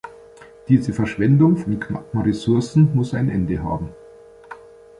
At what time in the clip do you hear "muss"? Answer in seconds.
2.95-3.13